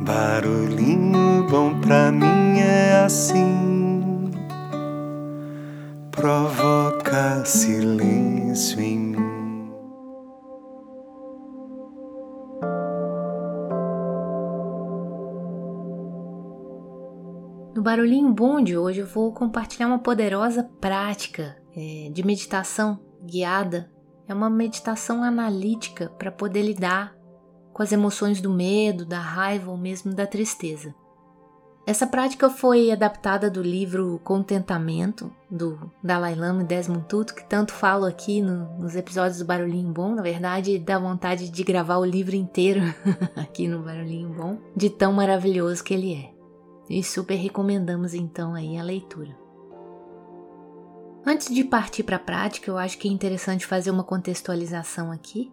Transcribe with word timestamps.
Barulhinho 0.00 1.48
bom 1.50 1.80
pra 1.80 2.12
mim 2.12 2.60
é 2.60 3.04
assim, 3.04 4.30
provoca 6.12 7.44
silêncio 7.44 8.80
em 8.80 8.98
mim. 8.98 9.72
No 17.74 17.82
Barulhinho 17.82 18.32
Bom 18.32 18.62
de 18.62 18.78
hoje 18.78 19.00
eu 19.00 19.06
vou 19.06 19.32
compartilhar 19.32 19.88
uma 19.88 19.98
poderosa 19.98 20.62
prática 20.80 21.56
é, 21.76 22.08
de 22.12 22.24
meditação 22.24 23.00
guiada. 23.24 23.90
É 24.28 24.34
uma 24.34 24.48
meditação 24.48 25.24
analítica 25.24 26.08
para 26.18 26.30
poder 26.30 26.62
lidar 26.62 27.17
com 27.78 27.84
as 27.84 27.92
emoções 27.92 28.40
do 28.40 28.50
medo, 28.50 29.06
da 29.06 29.20
raiva 29.20 29.70
ou 29.70 29.76
mesmo 29.76 30.12
da 30.12 30.26
tristeza. 30.26 30.92
Essa 31.86 32.08
prática 32.08 32.50
foi 32.50 32.90
adaptada 32.90 33.48
do 33.48 33.62
livro 33.62 34.20
Contentamento, 34.24 35.32
do 35.48 35.88
Dalai 36.02 36.34
Lama 36.34 36.62
e 36.62 36.64
Desmond 36.64 37.06
Tutu, 37.06 37.36
que 37.36 37.48
tanto 37.48 37.72
falo 37.72 38.04
aqui 38.04 38.42
no, 38.42 38.66
nos 38.80 38.96
episódios 38.96 39.38
do 39.38 39.44
Barulhinho 39.44 39.92
Bom. 39.92 40.12
Na 40.12 40.22
verdade, 40.22 40.76
dá 40.76 40.98
vontade 40.98 41.48
de 41.48 41.62
gravar 41.62 41.98
o 41.98 42.04
livro 42.04 42.34
inteiro 42.34 42.80
aqui 43.36 43.68
no 43.68 43.84
Barulhinho 43.84 44.30
Bom, 44.30 44.58
de 44.74 44.90
tão 44.90 45.12
maravilhoso 45.12 45.84
que 45.84 45.94
ele 45.94 46.14
é. 46.16 46.34
E 46.90 47.04
super 47.04 47.36
recomendamos 47.36 48.12
então 48.12 48.54
aí 48.54 48.76
a 48.76 48.82
leitura. 48.82 49.38
Antes 51.24 51.54
de 51.54 51.62
partir 51.62 52.02
para 52.02 52.16
a 52.16 52.20
prática, 52.20 52.68
eu 52.68 52.76
acho 52.76 52.98
que 52.98 53.06
é 53.06 53.12
interessante 53.12 53.64
fazer 53.64 53.92
uma 53.92 54.02
contextualização 54.02 55.12
aqui. 55.12 55.52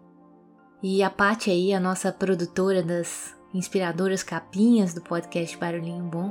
E 0.82 1.02
a 1.02 1.08
Paty 1.08 1.50
aí, 1.50 1.72
a 1.72 1.80
nossa 1.80 2.12
produtora 2.12 2.82
das 2.82 3.34
inspiradoras 3.54 4.22
capinhas 4.22 4.92
do 4.92 5.00
podcast 5.00 5.56
Barulhinho 5.56 6.04
Bom, 6.04 6.30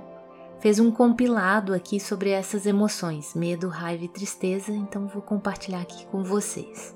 fez 0.59 0.79
um 0.79 0.91
compilado 0.91 1.73
aqui 1.73 1.99
sobre 1.99 2.29
essas 2.29 2.65
emoções, 2.65 3.33
medo, 3.33 3.67
raiva 3.67 4.03
e 4.03 4.07
tristeza, 4.07 4.71
então 4.71 5.07
vou 5.07 5.21
compartilhar 5.21 5.81
aqui 5.81 6.05
com 6.07 6.23
vocês. 6.23 6.95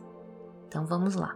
Então 0.68 0.86
vamos 0.86 1.16
lá. 1.16 1.36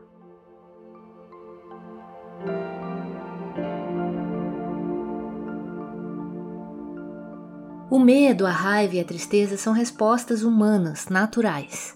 O 7.89 7.99
medo, 7.99 8.45
a 8.45 8.51
raiva 8.51 8.95
e 8.95 8.99
a 8.99 9.05
tristeza 9.05 9.57
são 9.57 9.73
respostas 9.73 10.43
humanas, 10.43 11.07
naturais. 11.09 11.95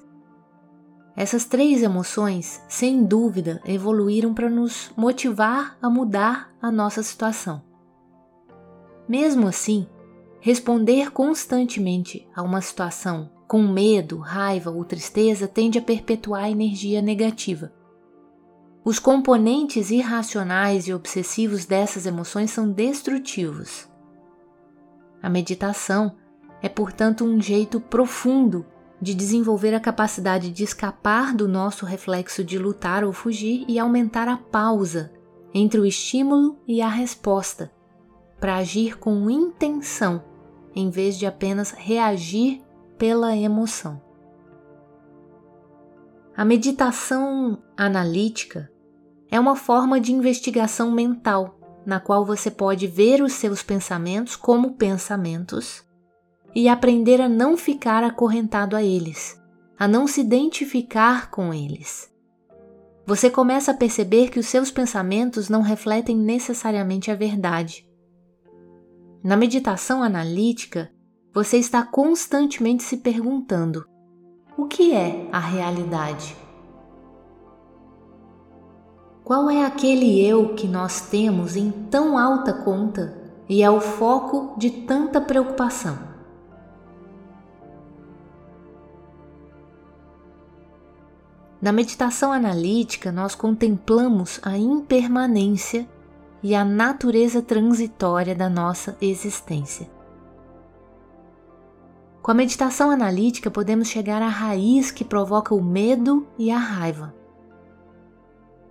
Essas 1.17 1.45
três 1.45 1.81
emoções, 1.81 2.61
sem 2.69 3.03
dúvida, 3.03 3.59
evoluíram 3.65 4.35
para 4.35 4.47
nos 4.47 4.91
motivar 4.95 5.75
a 5.81 5.89
mudar 5.89 6.55
a 6.61 6.71
nossa 6.71 7.01
situação. 7.01 7.63
Mesmo 9.09 9.47
assim, 9.47 9.87
responder 10.39 11.11
constantemente 11.11 12.29
a 12.35 12.43
uma 12.43 12.61
situação 12.61 13.31
com 13.47 13.63
medo, 13.63 14.19
raiva 14.19 14.69
ou 14.69 14.85
tristeza 14.85 15.47
tende 15.47 15.79
a 15.79 15.81
perpetuar 15.81 16.43
a 16.43 16.51
energia 16.51 17.01
negativa. 17.01 17.73
Os 18.85 18.99
componentes 18.99 19.89
irracionais 19.89 20.87
e 20.87 20.93
obsessivos 20.93 21.65
dessas 21.65 22.05
emoções 22.05 22.51
são 22.51 22.69
destrutivos. 22.69 23.89
A 25.19 25.31
meditação 25.31 26.15
é, 26.61 26.69
portanto, 26.69 27.25
um 27.25 27.41
jeito 27.41 27.79
profundo 27.81 28.65
de 29.01 29.13
desenvolver 29.13 29.73
a 29.73 29.79
capacidade 29.79 30.51
de 30.51 30.63
escapar 30.63 31.33
do 31.35 31.47
nosso 31.47 31.85
reflexo 31.85 32.43
de 32.43 32.57
lutar 32.57 33.03
ou 33.03 33.13
fugir 33.13 33.63
e 33.67 33.77
aumentar 33.77 34.27
a 34.27 34.37
pausa 34.37 35.11
entre 35.53 35.79
o 35.79 35.85
estímulo 35.85 36.57
e 36.67 36.81
a 36.81 36.89
resposta, 36.89 37.71
para 38.39 38.57
agir 38.57 38.97
com 38.97 39.29
intenção 39.29 40.23
em 40.75 40.89
vez 40.89 41.17
de 41.17 41.25
apenas 41.25 41.71
reagir 41.71 42.61
pela 42.97 43.35
emoção. 43.35 44.01
A 46.35 46.45
meditação 46.45 47.57
analítica 47.75 48.71
é 49.29 49.39
uma 49.39 49.55
forma 49.55 49.99
de 49.99 50.13
investigação 50.13 50.91
mental 50.91 51.57
na 51.85 51.99
qual 51.99 52.25
você 52.25 52.51
pode 52.51 52.85
ver 52.85 53.23
os 53.23 53.33
seus 53.33 53.63
pensamentos 53.63 54.35
como 54.35 54.73
pensamentos 54.73 55.86
e 56.57 56.67
aprender 56.67 57.21
a 57.21 57.29
não 57.29 57.55
ficar 57.55 58.03
acorrentado 58.03 58.75
a 58.75 58.81
eles, 58.81 59.39
a 59.77 59.87
não 59.87 60.07
se 60.07 60.21
identificar 60.21 61.29
com 61.29 61.53
eles. 61.53 62.11
Você 63.05 63.29
começa 63.29 63.69
a 63.69 63.75
perceber 63.75 64.31
que 64.31 64.39
os 64.39 64.47
seus 64.47 64.71
pensamentos 64.71 65.49
não 65.49 65.61
refletem 65.61 66.17
necessariamente 66.17 67.11
a 67.11 67.15
verdade. 67.15 67.87
Na 69.23 69.37
meditação 69.37 70.01
analítica, 70.01 70.91
você 71.31 71.59
está 71.59 71.83
constantemente 71.83 72.81
se 72.81 72.97
perguntando: 72.97 73.85
o 74.57 74.65
que 74.65 74.95
é 74.95 75.29
a 75.31 75.39
realidade? 75.39 76.35
Qual 79.23 79.47
é 79.47 79.63
aquele 79.63 80.25
eu 80.25 80.55
que 80.55 80.67
nós 80.67 81.01
temos 81.01 81.55
em 81.55 81.69
tão 81.69 82.17
alta 82.17 82.51
conta 82.51 83.15
e 83.47 83.61
é 83.61 83.69
o 83.69 83.79
foco 83.79 84.57
de 84.57 84.71
tanta 84.71 85.21
preocupação? 85.21 86.16
Na 91.59 91.71
meditação 91.71 92.31
analítica, 92.31 93.11
nós 93.11 93.33
contemplamos 93.33 94.39
a 94.43 94.57
impermanência 94.57 95.89
e 96.43 96.53
a 96.53 96.63
natureza 96.63 97.41
transitória 97.41 98.35
da 98.35 98.47
nossa 98.47 98.95
existência. 99.01 99.89
Com 102.21 102.29
a 102.29 102.35
meditação 102.35 102.91
analítica, 102.91 103.49
podemos 103.49 103.87
chegar 103.87 104.21
à 104.21 104.27
raiz 104.27 104.91
que 104.91 105.03
provoca 105.03 105.55
o 105.55 105.63
medo 105.63 106.27
e 106.37 106.51
a 106.51 106.57
raiva. 106.57 107.15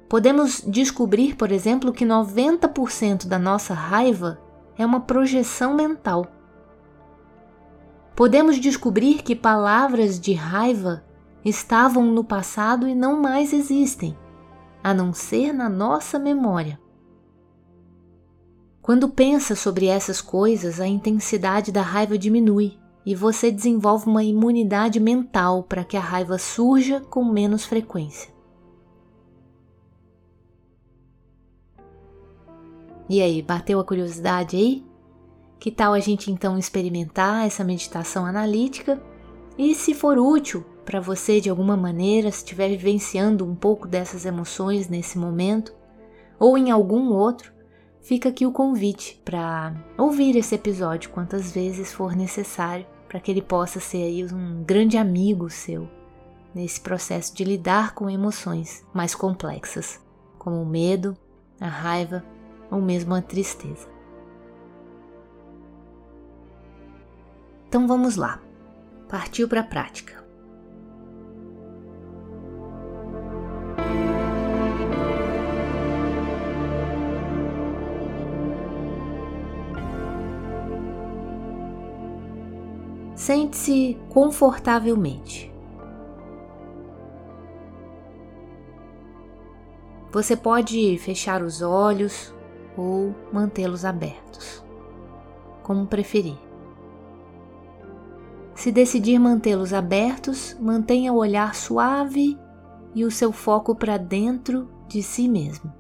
Podemos 0.09 0.63
descobrir, 0.65 1.35
por 1.35 1.51
exemplo, 1.51 1.93
que 1.93 2.05
90% 2.05 3.27
da 3.27 3.39
nossa 3.39 3.75
raiva 3.75 4.39
é 4.79 4.87
uma 4.87 5.01
projeção 5.01 5.75
mental. 5.75 6.27
Podemos 8.15 8.61
descobrir 8.61 9.23
que 9.23 9.35
palavras 9.35 10.21
de 10.21 10.33
raiva 10.33 11.03
estavam 11.49 12.05
no 12.07 12.25
passado 12.25 12.89
e 12.89 12.95
não 12.95 13.21
mais 13.21 13.53
existem, 13.53 14.19
a 14.83 14.93
não 14.93 15.13
ser 15.13 15.53
na 15.53 15.69
nossa 15.69 16.19
memória. 16.19 16.81
Quando 18.83 19.09
pensa 19.09 19.55
sobre 19.55 19.87
essas 19.87 20.21
coisas, 20.21 20.81
a 20.81 20.87
intensidade 20.87 21.71
da 21.71 21.83
raiva 21.83 22.19
diminui 22.19 22.77
e 23.05 23.15
você 23.15 23.51
desenvolve 23.51 24.07
uma 24.07 24.25
imunidade 24.25 24.99
mental 24.99 25.63
para 25.63 25.85
que 25.85 25.97
a 25.97 26.01
raiva 26.01 26.39
surja 26.39 27.01
com 27.01 27.25
menos 27.25 27.65
frequência. 27.65 28.35
E 33.09 33.23
aí, 33.23 33.41
bateu 33.41 33.79
a 33.79 33.85
curiosidade 33.85 34.57
aí? 34.57 34.85
Que 35.61 35.71
tal 35.71 35.93
a 35.93 36.01
gente 36.01 36.31
então 36.31 36.59
experimentar 36.59 37.47
essa 37.47 37.63
meditação 37.63 38.27
analítica? 38.27 39.01
E 39.57 39.75
se 39.77 39.95
for 39.95 40.19
útil, 40.19 40.65
para 40.87 41.01
você 41.01 41.41
de 41.41 41.51
alguma 41.51 41.77
maneira, 41.77 42.31
se 42.31 42.39
estiver 42.39 42.69
vivenciando 42.69 43.45
um 43.45 43.57
pouco 43.57 43.89
dessas 43.89 44.25
emoções 44.25 44.89
nesse 44.89 45.19
momento, 45.19 45.75
ou 46.39 46.57
em 46.57 46.71
algum 46.71 47.11
outro, 47.13 47.53
fica 48.01 48.29
aqui 48.29 48.47
o 48.47 48.53
convite 48.53 49.21
para 49.25 49.75
ouvir 49.99 50.37
esse 50.37 50.55
episódio 50.55 51.11
quantas 51.11 51.51
vezes 51.51 51.93
for 51.93 52.15
necessário, 52.15 52.87
para 53.09 53.19
que 53.19 53.31
ele 53.31 53.43
possa 53.43 53.81
ser 53.81 54.05
aí 54.05 54.25
um 54.25 54.63
grande 54.63 54.97
amigo 54.97 55.51
seu 55.51 55.89
nesse 56.55 56.81
processo 56.81 57.35
de 57.35 57.45
lidar 57.45 57.93
com 57.93 58.09
emoções 58.09 58.87
mais 58.95 59.15
complexas, 59.15 60.01
como 60.39 60.63
o 60.63 60.67
medo, 60.67 61.17
a 61.61 61.69
raiva 61.69 62.25
ou 62.71 62.81
mesmo 62.81 63.13
a 63.13 63.21
tristeza. 63.21 63.89
Então 67.69 67.89
vamos 67.89 68.15
lá. 68.17 68.41
Partiu 69.09 69.49
para 69.49 69.61
a 69.61 69.65
prática. 69.65 70.16
Sente-se 83.27 83.99
confortavelmente. 84.11 85.53
Você 90.13 90.37
pode 90.37 90.97
fechar 90.99 91.43
os 91.43 91.61
olhos 91.61 92.33
ou 92.77 93.13
mantê-los 93.33 93.85
abertos, 93.85 94.65
como 95.65 95.89
preferir. 95.89 96.39
Se 98.55 98.71
decidir 98.71 99.19
mantê-los 99.19 99.73
abertos, 99.73 100.57
mantenha 100.61 101.13
o 101.13 101.17
olhar 101.17 101.53
suave 101.53 102.39
e 102.95 103.05
o 103.05 103.11
seu 103.11 103.33
foco 103.33 103.75
para 103.75 103.97
dentro 103.97 104.71
de 104.87 105.03
si 105.03 105.29
mesmo. 105.29 105.75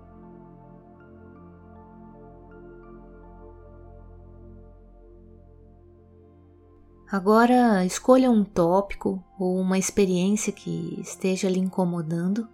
Agora 7.11 7.85
escolha 7.85 8.31
um 8.31 8.43
tópico 8.43 9.23
ou 9.39 9.61
uma 9.61 9.79
experiência 9.79 10.53
que 10.53 10.99
esteja 11.01 11.49
lhe 11.49 11.61
incomodando, 11.61 12.49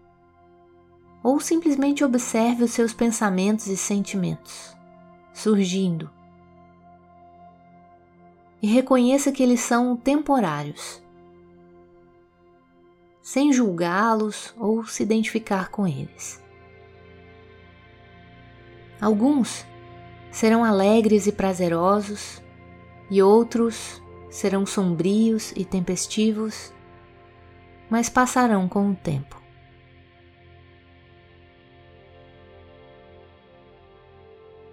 ou 1.23 1.41
simplesmente 1.41 2.05
observe 2.05 2.65
os 2.65 2.73
seus 2.73 2.93
pensamentos 2.93 3.67
e 3.67 3.77
sentimentos 3.77 4.77
surgindo 5.33 6.11
e 8.61 8.67
reconheça 8.67 9.33
que 9.33 9.43
eles 9.43 9.61
são 9.61 9.97
temporários, 9.97 11.03
sem 13.21 13.53
julgá-los 13.53 14.55
ou 14.57 14.85
se 14.85 15.03
identificar 15.03 15.69
com 15.71 15.87
eles. 15.87 16.41
Alguns 19.01 19.67
serão 20.31 20.65
alegres 20.65 21.27
e 21.27 21.33
prazerosos, 21.33 22.41
e 23.11 23.21
outros 23.21 24.02
serão 24.33 24.65
sombrios 24.65 25.53
e 25.55 25.63
tempestivos, 25.63 26.73
mas 27.91 28.09
passarão 28.09 28.67
com 28.67 28.91
o 28.91 28.95
tempo. 28.95 29.41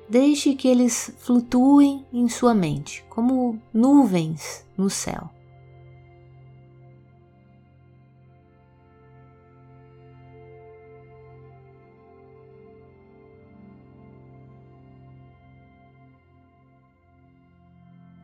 Deixe 0.07 0.55
que 0.55 0.67
eles 0.67 1.13
flutuem 1.19 2.05
em 2.11 2.29
sua 2.29 2.55
mente, 2.55 3.05
como 3.09 3.61
nuvens 3.73 4.65
no 4.77 4.89
céu. 4.89 5.29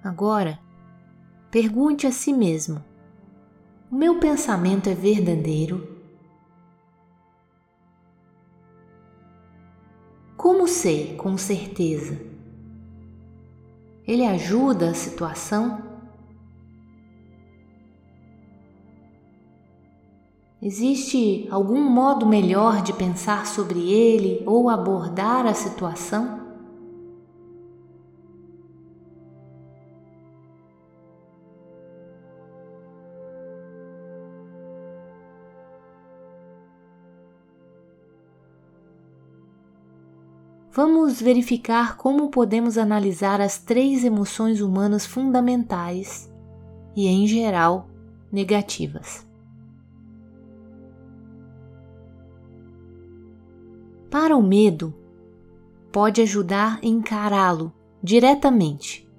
Agora, 0.02 0.65
pergunte 1.56 2.06
a 2.06 2.12
si 2.12 2.34
mesmo: 2.34 2.84
o 3.90 3.96
meu 3.96 4.20
pensamento 4.20 4.90
é 4.90 4.94
verdadeiro? 4.94 5.88
Como 10.36 10.68
sei 10.68 11.16
com 11.16 11.38
certeza? 11.38 12.20
Ele 14.06 14.26
ajuda 14.26 14.90
a 14.90 14.94
situação? 14.94 15.82
Existe 20.62 21.48
algum 21.50 21.90
modo 21.90 22.26
melhor 22.26 22.82
de 22.82 22.92
pensar 22.92 23.48
sobre 23.48 23.80
ele 23.80 24.44
ou 24.46 24.70
abordar 24.70 25.46
a 25.46 25.54
situação? 25.54 26.45
Vamos 40.76 41.22
verificar 41.22 41.96
como 41.96 42.30
podemos 42.30 42.78
analisar 42.78 43.40
as 43.40 43.58
três 43.58 44.04
emoções 44.04 44.60
humanas 44.60 45.06
fundamentais 45.06 46.30
e, 46.94 47.08
em 47.08 47.26
geral, 47.26 47.88
negativas. 48.30 49.26
Para 54.12 54.36
o 54.36 54.44
medo, 54.44 54.94
pode 55.94 56.22
ajudar 56.22 56.78
a 56.84 56.86
encará-lo 56.86 57.72
diretamente. 58.04 59.10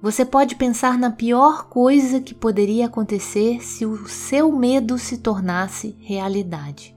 Você 0.00 0.24
pode 0.24 0.54
pensar 0.54 0.98
na 0.98 1.10
pior 1.10 1.68
coisa 1.68 2.18
que 2.18 2.34
poderia 2.34 2.86
acontecer 2.86 3.62
se 3.62 3.84
o 3.84 4.08
seu 4.08 4.50
medo 4.52 4.96
se 4.96 5.18
tornasse 5.18 5.94
realidade. 6.00 6.95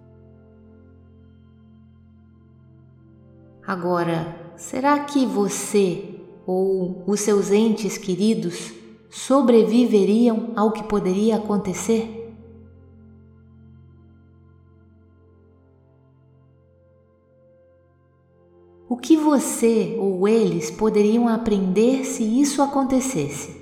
Agora, 3.70 4.36
será 4.58 4.98
que 5.02 5.28
você 5.28 6.20
ou 6.48 7.04
os 7.06 7.20
seus 7.20 7.52
entes 7.52 8.00
queridos 8.00 8.74
sobreviveriam 9.12 10.54
ao 10.56 10.72
que 10.72 10.82
poderia 10.82 11.36
acontecer? 11.36 12.34
O 18.90 18.98
que 18.98 19.16
você 19.16 19.96
ou 20.00 20.28
eles 20.28 20.72
poderiam 20.72 21.28
aprender 21.28 22.06
se 22.06 22.24
isso 22.24 22.64
acontecesse? 22.64 23.59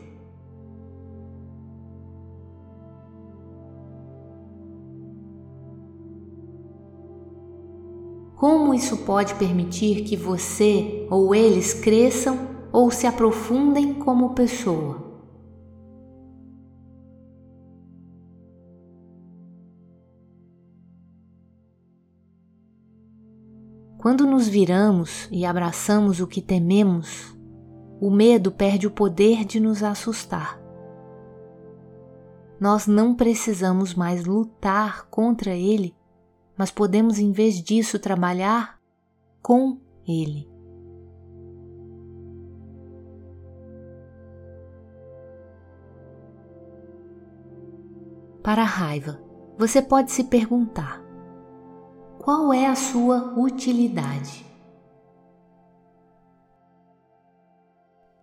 Como 8.38 8.72
isso 8.72 8.98
pode 8.98 9.34
permitir 9.34 10.04
que 10.04 10.16
você 10.16 11.08
ou 11.10 11.34
eles 11.34 11.74
cresçam 11.74 12.38
ou 12.72 12.92
se 12.92 13.08
aprofundem 13.08 13.96
como 13.96 14.36
pessoa? 14.36 15.04
Quando 23.98 24.28
nos 24.28 24.48
viramos 24.48 25.28
e 25.32 25.44
abraçamos 25.44 26.20
o 26.20 26.28
que 26.28 26.40
tememos, 26.40 27.36
o 28.00 28.12
medo 28.12 28.52
perde 28.52 28.86
o 28.86 28.92
poder 28.92 29.46
de 29.46 29.60
nos 29.60 29.82
assustar. 29.82 30.62
Nós 32.60 32.86
não 32.86 33.16
precisamos 33.16 33.96
mais 33.96 34.26
lutar 34.26 35.08
contra 35.10 35.56
ele 35.56 35.98
mas 36.58 36.72
podemos, 36.72 37.20
em 37.20 37.32
vez 37.32 37.62
disso, 37.62 38.00
trabalhar 38.00 38.80
com 39.42 39.78
Ele. 40.08 40.50
Para 48.42 48.62
a 48.62 48.66
raiva, 48.66 49.22
você 49.58 49.82
pode 49.82 50.12
se 50.12 50.24
perguntar: 50.24 51.04
qual 52.18 52.54
é 52.54 52.66
a 52.66 52.76
sua 52.76 53.38
utilidade? 53.38 54.46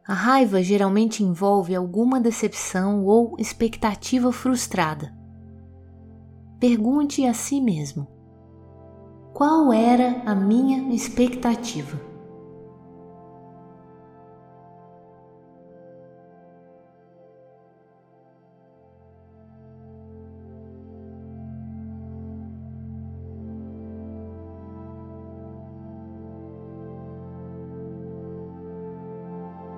A 0.07 0.13
raiva 0.13 0.63
geralmente 0.63 1.23
envolve 1.23 1.75
alguma 1.75 2.21
decepção 2.21 3.05
ou 3.05 3.37
expectativa 3.39 4.31
frustrada. 4.31 5.17
Pergunte 6.61 7.27
a 7.27 7.33
si 7.33 7.61
mesmo: 7.61 8.14
qual 9.35 9.73
era 9.73 10.23
a 10.25 10.33
minha 10.33 10.95
expectativa. 10.95 12.01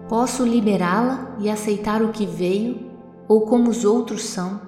Posso 0.06 0.44
liberá-la 0.44 1.34
e 1.40 1.48
aceitar 1.48 2.02
o 2.02 2.12
que 2.12 2.26
veio 2.26 2.90
ou 3.26 3.46
como 3.46 3.70
os 3.70 3.86
outros 3.86 4.24
são, 4.24 4.60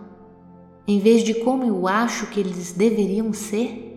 em 0.86 0.98
vez 0.98 1.22
de 1.22 1.34
como 1.34 1.64
eu 1.64 1.86
acho 1.86 2.26
que 2.28 2.40
eles 2.40 2.72
deveriam 2.72 3.34
ser? 3.34 3.87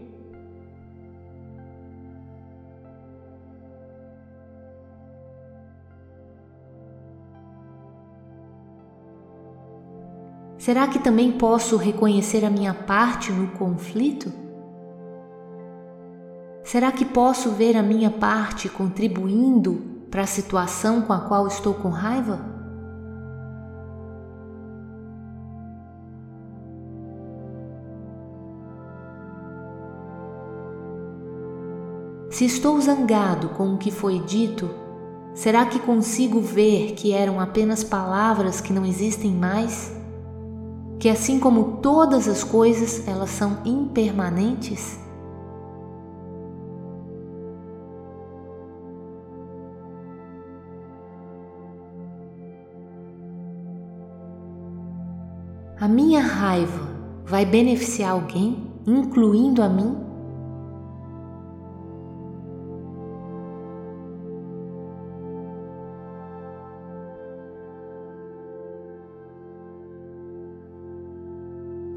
Será 10.72 10.88
que 10.88 11.00
também 11.00 11.34
posso 11.34 11.76
reconhecer 11.76 12.46
a 12.46 12.50
minha 12.50 12.74
parte 12.74 13.30
no 13.30 13.50
conflito? 13.50 14.32
Será 16.64 16.94
que 16.94 17.04
posso 17.04 17.52
ver 17.52 17.76
a 17.76 17.84
minha 17.84 18.10
parte 18.10 18.70
contribuindo 18.70 20.06
para 20.10 20.22
a 20.22 20.26
situação 20.26 21.02
com 21.02 21.12
a 21.12 21.20
qual 21.20 21.46
estou 21.46 21.74
com 21.74 21.90
raiva? 21.90 22.40
Se 32.30 32.46
estou 32.46 32.80
zangado 32.80 33.50
com 33.50 33.74
o 33.74 33.78
que 33.78 33.92
foi 33.92 34.20
dito, 34.20 34.70
será 35.34 35.66
que 35.66 35.80
consigo 35.80 36.40
ver 36.40 36.94
que 36.94 37.12
eram 37.12 37.42
apenas 37.42 37.84
palavras 37.84 38.62
que 38.62 38.72
não 38.72 38.86
existem 38.86 39.34
mais? 39.34 40.00
que 41.02 41.10
assim 41.10 41.40
como 41.40 41.78
todas 41.78 42.28
as 42.28 42.44
coisas, 42.44 43.08
elas 43.08 43.32
são 43.32 43.58
impermanentes? 43.66 45.00
A 55.80 55.88
minha 55.88 56.22
raiva 56.22 56.88
vai 57.26 57.46
beneficiar 57.48 58.12
alguém, 58.12 58.72
incluindo 58.86 59.64
a 59.64 59.68
mim? 59.68 60.11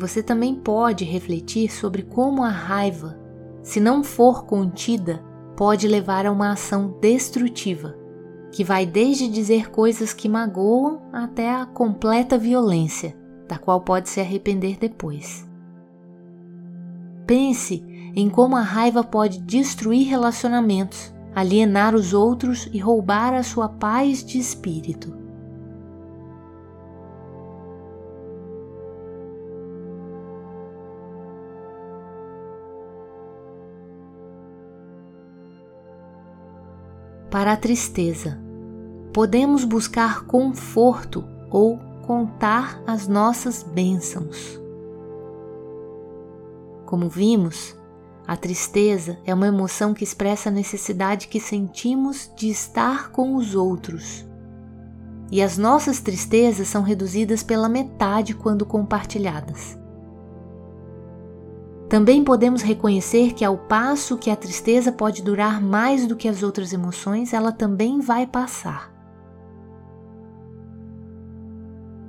Você 0.04 0.23
também 0.23 0.54
pode 0.54 1.02
refletir 1.02 1.73
sobre 1.73 2.02
como 2.02 2.44
a 2.44 2.50
raiva, 2.50 3.18
se 3.62 3.80
não 3.80 4.04
for 4.04 4.44
contida, 4.44 5.25
pode 5.56 5.88
levar 5.88 6.26
a 6.26 6.30
uma 6.30 6.52
ação 6.52 6.99
destrutiva, 7.00 7.96
que 8.52 8.62
vai 8.62 8.84
desde 8.84 9.26
dizer 9.26 9.70
coisas 9.70 10.12
que 10.12 10.28
magoam 10.28 11.00
até 11.11 11.50
a 11.50 11.64
completa 11.64 12.37
violência, 12.37 13.16
da 13.49 13.56
qual 13.56 13.80
pode 13.80 14.11
se 14.11 14.20
arrepender 14.20 14.76
depois. 14.78 15.49
Pense 17.26 17.82
em 18.14 18.28
como 18.28 18.56
a 18.56 18.62
raiva 18.62 19.02
pode 19.02 19.38
destruir 19.38 20.06
relacionamentos, 20.06 21.14
alienar 21.34 21.94
os 21.94 22.12
outros 22.12 22.68
e 22.75 22.78
roubar 22.78 23.32
a 23.32 23.42
sua 23.42 23.70
paz 23.70 24.23
de 24.23 24.38
espírito. 24.38 25.24
Para 37.35 37.55
a 37.55 37.57
tristeza. 37.57 38.38
Podemos 39.12 39.64
buscar 39.64 40.25
conforto 40.25 41.25
ou 41.50 41.81
contar 42.07 42.81
as 42.87 43.09
nossas 43.09 43.61
bênçãos. 43.61 44.61
Como 46.87 47.09
vimos, 47.09 47.76
a 48.25 48.37
tristeza 48.37 49.19
é 49.26 49.35
uma 49.35 49.49
emoção 49.49 49.93
que 49.93 50.05
expressa 50.05 50.49
a 50.49 50.53
necessidade 50.53 51.26
que 51.26 51.41
sentimos 51.41 52.31
de 52.37 52.50
estar 52.50 53.11
com 53.11 53.35
os 53.35 53.57
outros. 53.57 54.25
E 55.29 55.43
as 55.43 55.59
nossas 55.59 55.99
tristezas 55.99 56.69
são 56.69 56.83
reduzidas 56.83 57.43
pela 57.43 57.69
metade 57.69 58.33
quando 58.33 58.64
compartilhadas. 58.64 59.76
Também 61.95 62.25
podemos 62.25 62.61
reconhecer 62.61 63.35
que, 63.35 63.45
ao 63.45 63.57
passo 63.57 64.19
que 64.19 64.29
a 64.29 64.35
tristeza 64.35 64.91
pode 64.91 65.23
durar 65.23 65.63
mais 65.63 66.09
do 66.09 66.17
que 66.17 66.27
as 66.27 66.43
outras 66.43 66.73
emoções, 66.73 67.33
ela 67.33 67.53
também 67.53 68.01
vai 68.01 68.27
passar. 68.27 68.93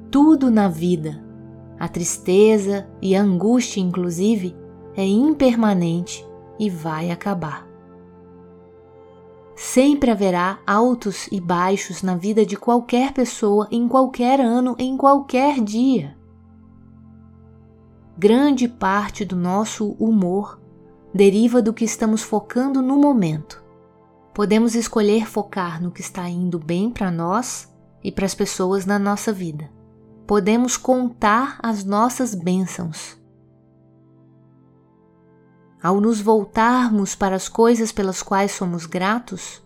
Tudo 0.10 0.50
na 0.50 0.68
vida, 0.68 1.24
a 1.80 1.88
tristeza 1.88 2.90
e 3.00 3.16
a 3.16 3.22
angústia, 3.22 3.80
inclusive, 3.80 4.56
é 4.98 5.06
impermanente 5.06 6.26
e 6.58 6.68
vai 6.68 7.12
acabar. 7.12 7.68
Sempre 9.56 10.10
haverá 10.10 10.58
altos 10.66 11.28
e 11.32 11.40
baixos 11.40 12.02
na 12.02 12.16
vida 12.16 12.44
de 12.44 12.58
qualquer 12.58 13.14
pessoa, 13.14 13.68
em 13.70 13.88
qualquer 13.88 14.42
ano, 14.42 14.76
em 14.80 14.98
qualquer 14.98 15.62
dia 15.62 16.15
grande 18.18 18.68
parte 18.68 19.26
do 19.26 19.36
nosso 19.36 19.92
humor 20.00 20.62
deriva 21.14 21.62
do 21.62 21.74
que 21.74 21.84
estamos 21.84 22.22
focando 22.22 22.82
no 22.82 22.98
momento. 22.98 23.64
Podemos 24.34 24.74
escolher 24.74 25.28
focar 25.28 25.82
no 25.82 25.92
que 25.92 26.02
está 26.02 26.28
indo 26.30 26.58
bem 26.58 26.90
para 26.90 27.12
nós 27.12 27.74
e 28.04 28.12
para 28.12 28.26
as 28.26 28.34
pessoas 28.34 28.86
na 28.86 28.98
nossa 28.98 29.34
vida. 29.34 29.70
Podemos 30.26 30.78
contar 30.78 31.60
as 31.62 31.84
nossas 31.84 32.34
bênçãos. 32.34 33.18
Ao 35.82 36.02
nos 36.02 36.20
voltarmos 36.20 37.16
para 37.16 37.36
as 37.36 37.48
coisas 37.48 37.92
pelas 37.92 38.24
quais 38.24 38.52
somos 38.52 38.86
gratos, 38.86 39.62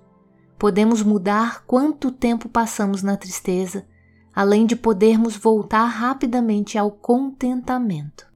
podemos 0.57 1.01
mudar 1.01 1.63
quanto 1.65 2.11
tempo 2.11 2.49
passamos 2.49 3.01
na 3.01 3.15
tristeza, 3.15 3.87
além 4.35 4.65
de 4.65 4.75
podermos 4.75 5.37
voltar 5.37 5.85
rapidamente 5.85 6.77
ao 6.77 6.91
contentamento. 6.91 8.28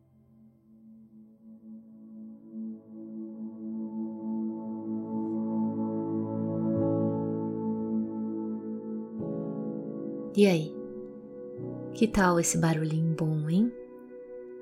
E 10.35 10.47
aí? 10.47 10.75
Que 11.93 12.07
tal 12.07 12.39
esse 12.39 12.57
barulhinho 12.57 13.15
bom, 13.15 13.47
hein? 13.47 13.71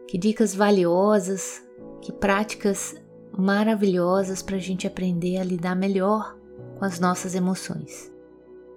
Que 0.06 0.18
dicas 0.18 0.54
valiosas, 0.54 1.66
que 2.01 2.12
práticas 2.12 2.96
maravilhosas 3.32 4.42
para 4.42 4.58
a 4.58 4.60
gente 4.60 4.86
aprender 4.86 5.38
a 5.38 5.44
lidar 5.46 5.75
melhor 5.75 6.38
com 6.78 6.84
as 6.84 7.00
nossas 7.00 7.36
emoções. 7.36 8.12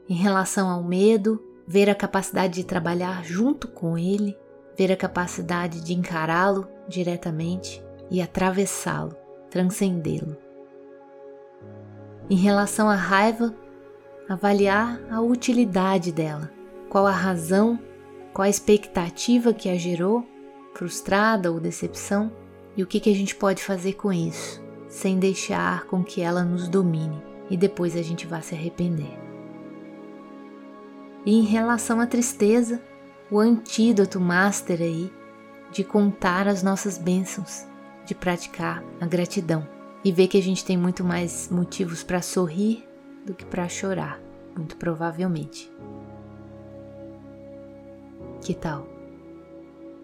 Em 0.09 0.15
relação 0.15 0.71
ao 0.71 0.85
medo, 0.85 1.43
ver 1.67 1.91
a 1.91 1.97
capacidade 1.97 2.55
de 2.55 2.65
trabalhar 2.65 3.25
junto 3.25 3.67
com 3.67 3.99
ele, 3.99 4.37
ver 4.79 4.93
a 4.93 4.97
capacidade 4.97 5.81
de 5.81 5.95
encará-lo 5.95 6.69
diretamente 6.87 7.83
e 8.09 8.23
atravessá-lo, 8.23 9.17
transcendê-lo. 9.51 10.37
Em 12.31 12.37
relação 12.37 12.89
à 12.89 12.95
raiva, 12.95 13.53
avaliar 14.29 15.01
a 15.11 15.21
utilidade 15.21 16.13
dela 16.13 16.51
qual 16.95 17.09
a 17.09 17.11
razão, 17.11 17.77
qual 18.33 18.47
a 18.47 18.49
expectativa 18.49 19.53
que 19.53 19.69
a 19.69 19.77
gerou, 19.77 20.25
frustrada 20.75 21.51
ou 21.51 21.59
decepção, 21.59 22.31
e 22.77 22.85
o 22.85 22.87
que, 22.87 23.01
que 23.01 23.11
a 23.11 23.15
gente 23.15 23.35
pode 23.35 23.61
fazer 23.65 23.95
com 23.95 24.13
isso, 24.13 24.63
sem 24.89 25.19
deixar 25.19 25.87
com 25.87 26.05
que 26.05 26.21
ela 26.21 26.45
nos 26.45 26.69
domine 26.69 27.21
e 27.51 27.57
depois 27.57 27.97
a 27.97 28.03
gente 28.03 28.29
vá 28.29 28.41
se 28.41 28.55
arrepender. 28.55 29.11
E 31.27 31.37
em 31.37 31.43
relação 31.43 31.99
à 31.99 32.07
tristeza, 32.07 32.81
o 33.29 33.41
antídoto 33.41 34.21
master 34.21 34.81
aí 34.81 35.13
de 35.73 35.83
contar 35.83 36.47
as 36.47 36.63
nossas 36.63 36.97
bênçãos, 36.97 37.67
de 38.07 38.15
praticar 38.15 38.85
a 39.01 39.07
gratidão 39.07 39.67
e 40.05 40.13
ver 40.13 40.29
que 40.29 40.39
a 40.39 40.43
gente 40.43 40.65
tem 40.65 40.79
muito 40.79 41.03
mais 41.03 41.49
motivos 41.51 42.05
para 42.05 42.23
sorrir 42.23 42.89
do 43.27 43.35
que 43.35 43.45
para 43.45 43.69
chorar, 43.69 44.21
muito 44.57 44.77
provavelmente. 44.77 45.69
Que 48.45 48.53
tal? 48.53 48.87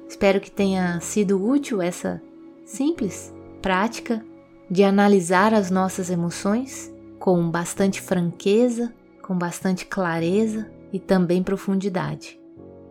Espero 0.09 0.41
que 0.41 0.51
tenha 0.51 0.99
sido 1.01 1.47
útil 1.47 1.83
essa 1.83 2.23
simples 2.65 3.35
prática 3.61 4.25
de 4.71 4.83
analisar 4.83 5.53
as 5.53 5.71
nossas 5.71 6.09
emoções 6.09 6.91
com 7.19 7.51
bastante 7.51 8.01
franqueza, 8.01 8.95
com 9.23 9.37
bastante 9.37 9.85
clareza 9.85 10.73
e 10.91 10.99
também 10.99 11.43
profundidade, 11.43 12.41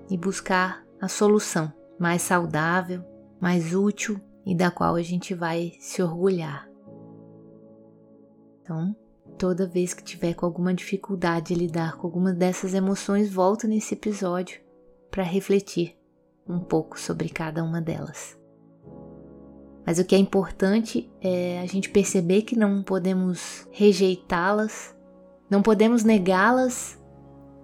e 0.08 0.16
buscar 0.16 0.86
a 1.02 1.08
solução 1.08 1.74
mais 1.98 2.22
saudável, 2.22 3.04
mais 3.42 3.74
útil 3.74 4.22
e 4.46 4.54
da 4.54 4.70
qual 4.70 4.96
a 4.96 5.02
gente 5.02 5.34
vai 5.34 5.74
se 5.80 6.04
orgulhar. 6.04 6.70
Então, 8.62 8.96
toda 9.36 9.68
vez 9.68 9.96
que 9.96 10.04
tiver 10.04 10.36
com 10.36 10.46
alguma 10.46 10.76
dificuldade 10.76 11.48
de 11.48 11.60
lidar 11.60 11.98
com 11.98 12.06
alguma 12.06 12.32
dessas 12.32 12.76
emoções, 12.76 13.34
volta 13.34 13.68
nesse 13.68 13.96
episódio 13.96 14.69
para 15.10 15.24
refletir 15.24 15.98
um 16.48 16.60
pouco 16.60 17.00
sobre 17.00 17.30
cada 17.30 17.64
uma 17.64 17.82
delas. 17.82 18.38
Mas 19.86 19.98
o 19.98 20.06
que 20.06 20.16
é 20.16 20.18
importante 20.18 21.12
é 21.22 21.60
a 21.62 21.66
gente 21.66 21.90
perceber 21.90 22.44
que 22.44 22.58
não 22.58 22.84
podemos 22.84 23.68
rejeitá-las, 23.72 24.96
não 25.50 25.62
podemos 25.62 26.04
negá-las, 26.04 27.00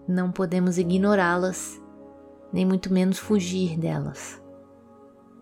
não 0.07 0.31
podemos 0.31 0.77
ignorá-las, 0.77 1.79
nem 2.51 2.65
muito 2.65 2.91
menos 2.91 3.19
fugir 3.19 3.77
delas. 3.77 4.41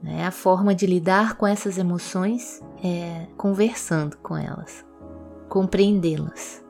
Né? 0.01 0.25
A 0.25 0.31
forma 0.31 0.75
de 0.75 0.85
lidar 0.85 1.37
com 1.37 1.47
essas 1.47 1.77
emoções 1.77 2.61
é 2.83 3.27
conversando 3.37 4.17
com 4.17 4.35
elas, 4.35 4.85
compreendê-las, 5.47 6.61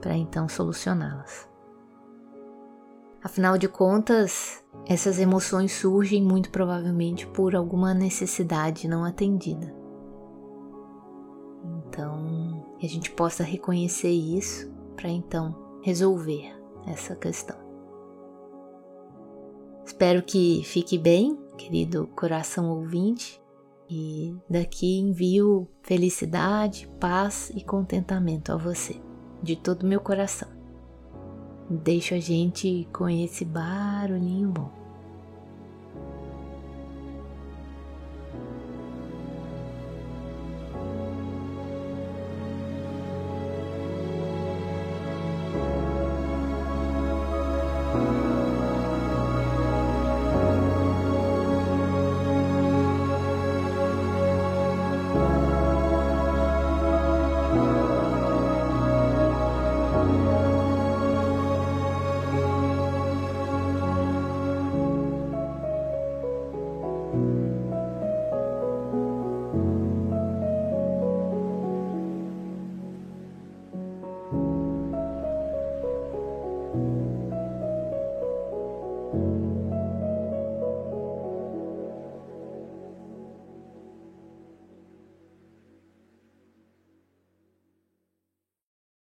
para 0.00 0.16
então 0.16 0.48
solucioná-las. 0.48 1.46
Afinal 3.26 3.58
de 3.58 3.66
contas, 3.66 4.62
essas 4.86 5.18
emoções 5.18 5.72
surgem 5.72 6.22
muito 6.22 6.48
provavelmente 6.48 7.26
por 7.26 7.56
alguma 7.56 7.92
necessidade 7.92 8.86
não 8.86 9.02
atendida. 9.02 9.74
Então, 11.88 12.64
que 12.78 12.86
a 12.86 12.88
gente 12.88 13.10
possa 13.10 13.42
reconhecer 13.42 14.12
isso 14.12 14.70
para 14.94 15.10
então 15.10 15.80
resolver 15.82 16.54
essa 16.86 17.16
questão. 17.16 17.56
Espero 19.84 20.22
que 20.22 20.62
fique 20.62 20.96
bem, 20.96 21.36
querido 21.58 22.06
coração 22.14 22.70
ouvinte, 22.70 23.42
e 23.90 24.36
daqui 24.48 25.00
envio 25.00 25.68
felicidade, 25.82 26.88
paz 27.00 27.50
e 27.56 27.64
contentamento 27.64 28.52
a 28.52 28.56
você, 28.56 29.02
de 29.42 29.56
todo 29.56 29.84
meu 29.84 30.00
coração. 30.00 30.55
Deixa 31.68 32.14
a 32.14 32.20
gente 32.20 32.86
com 32.92 33.08
esse 33.08 33.44
barulhinho 33.44 34.50
bom. 34.50 34.85